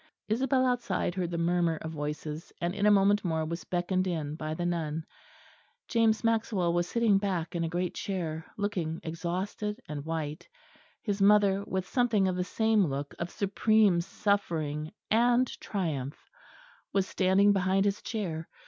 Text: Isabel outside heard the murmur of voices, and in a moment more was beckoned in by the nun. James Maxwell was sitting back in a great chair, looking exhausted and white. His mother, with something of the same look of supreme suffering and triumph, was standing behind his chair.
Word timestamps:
Isabel 0.27 0.65
outside 0.65 1.13
heard 1.13 1.29
the 1.29 1.37
murmur 1.37 1.75
of 1.77 1.91
voices, 1.91 2.51
and 2.59 2.73
in 2.73 2.87
a 2.87 2.89
moment 2.89 3.23
more 3.23 3.45
was 3.45 3.65
beckoned 3.65 4.07
in 4.07 4.33
by 4.33 4.55
the 4.55 4.65
nun. 4.65 5.05
James 5.87 6.23
Maxwell 6.23 6.73
was 6.73 6.87
sitting 6.89 7.19
back 7.19 7.55
in 7.55 7.63
a 7.63 7.69
great 7.69 7.93
chair, 7.93 8.43
looking 8.57 8.99
exhausted 9.03 9.79
and 9.87 10.03
white. 10.03 10.49
His 11.03 11.21
mother, 11.21 11.63
with 11.67 11.85
something 11.87 12.27
of 12.27 12.35
the 12.35 12.43
same 12.43 12.87
look 12.87 13.13
of 13.19 13.29
supreme 13.29 14.01
suffering 14.01 14.91
and 15.11 15.45
triumph, 15.61 16.31
was 16.93 17.05
standing 17.07 17.53
behind 17.53 17.85
his 17.85 18.01
chair. 18.01 18.49